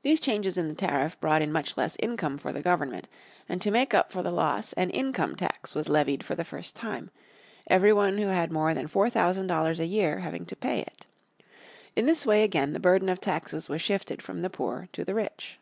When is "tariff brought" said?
0.74-1.42